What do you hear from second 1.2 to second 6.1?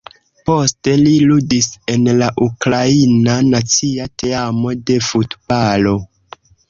ludis en la Ukraina nacia teamo de futbalo.